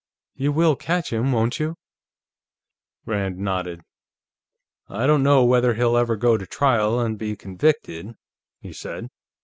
You 0.33 0.51
will 0.51 0.75
catch 0.75 1.13
him, 1.13 1.31
won't 1.31 1.59
you?" 1.59 1.75
Rand 3.05 3.37
nodded. 3.37 3.81
"I 4.89 5.05
don't 5.05 5.21
know 5.21 5.45
whether 5.45 5.75
he'll 5.75 5.95
ever 5.95 6.15
go 6.15 6.37
to 6.37 6.47
trial 6.47 6.99
and 6.99 7.19
be 7.19 7.35
convicted," 7.35 8.15
he 8.61 8.73
said. 8.73 9.09